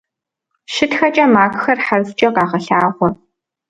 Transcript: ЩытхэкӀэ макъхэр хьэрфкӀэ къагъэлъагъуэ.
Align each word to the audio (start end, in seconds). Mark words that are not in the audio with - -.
ЩытхэкӀэ 0.73 1.25
макъхэр 1.33 1.79
хьэрфкӀэ 1.85 2.29
къагъэлъагъуэ. 2.35 3.09